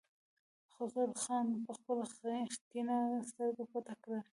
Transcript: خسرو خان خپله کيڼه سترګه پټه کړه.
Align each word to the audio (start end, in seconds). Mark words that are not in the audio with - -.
خسرو 0.73 1.15
خان 1.23 1.47
خپله 1.75 2.39
کيڼه 2.69 2.97
سترګه 3.29 3.63
پټه 3.71 3.95
کړه. 4.03 4.19